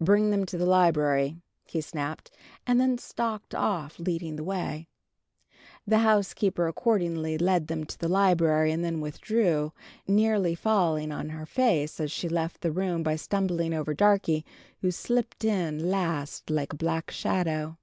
Bring 0.00 0.30
them 0.30 0.44
to 0.46 0.58
the 0.58 0.66
library," 0.66 1.36
he 1.68 1.80
snapped, 1.80 2.32
and 2.66 2.80
then 2.80 2.98
stalked 2.98 3.54
off, 3.54 4.00
leading 4.00 4.34
the 4.34 4.42
way. 4.42 4.88
The 5.86 5.98
housekeeper 5.98 6.66
accordingly 6.66 7.38
led 7.38 7.68
them 7.68 7.84
to 7.84 7.96
the 7.96 8.08
library, 8.08 8.72
and 8.72 8.84
then 8.84 9.00
withdrew, 9.00 9.72
nearly 10.08 10.56
falling 10.56 11.12
on 11.12 11.28
her 11.28 11.46
face 11.46 12.00
as 12.00 12.10
she 12.10 12.28
left 12.28 12.62
the 12.62 12.72
room 12.72 13.04
by 13.04 13.14
stumbling 13.14 13.72
over 13.72 13.94
Darkie, 13.94 14.44
who 14.80 14.90
slipped 14.90 15.44
in 15.44 15.88
last 15.88 16.50
like 16.50 16.72
a 16.72 16.76
black 16.76 17.12
shadow. 17.12 17.76